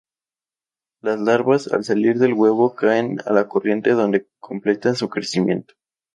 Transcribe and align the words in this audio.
Las 1.03 1.19
larvas, 1.19 1.67
al 1.71 1.83
salir 1.83 2.17
del 2.17 2.33
huevo, 2.33 2.73
caen 2.73 3.19
a 3.23 3.33
la 3.33 3.47
corriente 3.47 3.91
donde 3.91 4.27
completan 4.39 4.95
su 4.95 5.09
crecimiento. 5.09 5.75